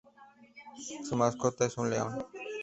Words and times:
Su 1.03 1.15
mascota 1.15 1.65
es 1.67 1.77
un 1.77 1.91
león. 1.91 2.25